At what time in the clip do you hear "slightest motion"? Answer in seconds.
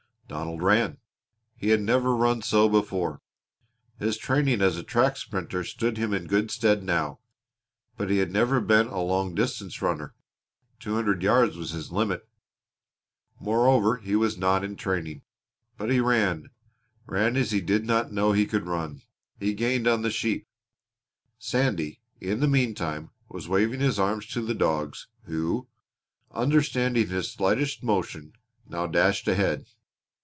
27.29-28.31